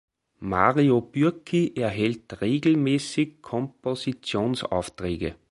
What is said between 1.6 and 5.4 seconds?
erhält regelmässig Kompositionsaufträge.